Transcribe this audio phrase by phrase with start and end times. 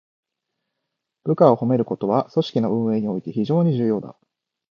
[1.25, 4.17] 部下を褒めることは、組織の運営において非常に重要だ。